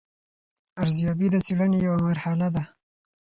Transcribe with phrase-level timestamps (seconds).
[0.83, 2.63] ارزیابي د څېړنې یوه مرحله ده.